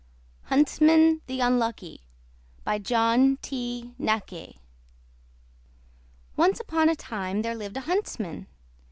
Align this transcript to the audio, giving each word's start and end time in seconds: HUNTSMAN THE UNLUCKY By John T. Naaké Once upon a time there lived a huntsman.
HUNTSMAN 0.45 1.21
THE 1.27 1.41
UNLUCKY 1.41 2.01
By 2.63 2.79
John 2.79 3.37
T. 3.43 3.93
Naaké 3.99 4.57
Once 6.35 6.59
upon 6.59 6.89
a 6.89 6.95
time 6.95 7.43
there 7.43 7.53
lived 7.53 7.77
a 7.77 7.81
huntsman. 7.81 8.47